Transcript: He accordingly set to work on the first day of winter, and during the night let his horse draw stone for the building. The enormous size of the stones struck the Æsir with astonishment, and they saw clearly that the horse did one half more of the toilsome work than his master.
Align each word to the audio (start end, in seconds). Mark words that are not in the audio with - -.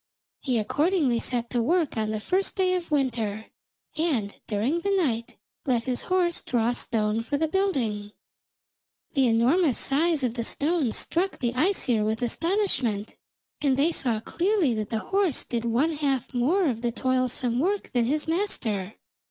He 0.39 0.57
accordingly 0.57 1.19
set 1.19 1.51
to 1.51 1.61
work 1.61 1.95
on 1.95 2.09
the 2.09 2.19
first 2.19 2.55
day 2.55 2.73
of 2.73 2.89
winter, 2.89 3.51
and 3.95 4.33
during 4.47 4.79
the 4.79 4.89
night 4.89 5.37
let 5.67 5.83
his 5.83 6.01
horse 6.09 6.41
draw 6.41 6.73
stone 6.73 7.21
for 7.21 7.37
the 7.37 7.47
building. 7.47 8.11
The 9.13 9.27
enormous 9.27 9.77
size 9.77 10.23
of 10.23 10.33
the 10.33 10.43
stones 10.43 10.97
struck 10.97 11.37
the 11.37 11.53
Æsir 11.53 12.03
with 12.03 12.23
astonishment, 12.23 13.15
and 13.61 13.77
they 13.77 13.91
saw 13.91 14.19
clearly 14.19 14.73
that 14.73 14.89
the 14.89 14.97
horse 15.13 15.45
did 15.45 15.65
one 15.65 15.91
half 15.91 16.33
more 16.33 16.65
of 16.67 16.81
the 16.81 16.91
toilsome 16.91 17.59
work 17.59 17.91
than 17.93 18.05
his 18.05 18.27
master. 18.27 18.95